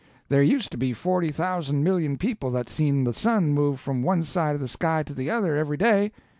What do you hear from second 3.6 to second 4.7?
from one side of the